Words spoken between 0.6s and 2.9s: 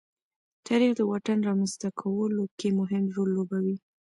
تاریخ د واټن رامنځته کولو کې